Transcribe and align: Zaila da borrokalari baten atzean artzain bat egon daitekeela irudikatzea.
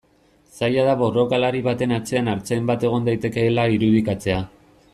Zaila 0.59 0.85
da 0.87 0.93
borrokalari 1.01 1.61
baten 1.67 1.93
atzean 1.99 2.31
artzain 2.33 2.67
bat 2.71 2.87
egon 2.89 3.05
daitekeela 3.11 3.67
irudikatzea. 3.77 4.43